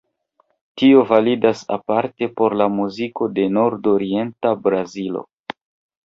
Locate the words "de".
3.35-3.45